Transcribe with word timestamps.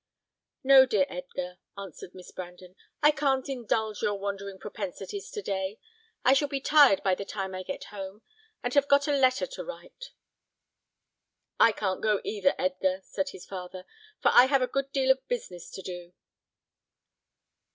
"No, 0.63 0.87
dear 0.87 1.05
Edgar," 1.09 1.59
answered 1.77 2.15
Miss 2.15 2.31
Brandon, 2.31 2.75
"I 3.03 3.11
can't 3.11 3.47
indulge 3.47 4.01
your 4.01 4.15
wandering 4.15 4.57
propensities 4.57 5.29
to 5.29 5.43
day. 5.43 5.77
I 6.25 6.33
shall 6.33 6.47
be 6.47 6.59
tired 6.59 7.03
by 7.03 7.13
the 7.13 7.23
time 7.23 7.53
I 7.53 7.61
get 7.61 7.83
home, 7.93 8.23
and 8.63 8.73
have 8.73 8.87
got 8.87 9.07
a 9.07 9.11
letter 9.15 9.45
to 9.45 9.63
write." 9.63 10.05
"I 11.59 11.71
can't 11.71 12.01
go 12.01 12.19
either, 12.23 12.55
Edgar," 12.57 13.01
said 13.03 13.29
his 13.29 13.45
father; 13.45 13.85
"for 14.19 14.31
I 14.33 14.45
have 14.45 14.63
a 14.63 14.67
good 14.67 14.91
deal 14.91 15.11
of 15.11 15.19
business 15.27 15.69
to 15.69 15.83
do." 15.83 16.13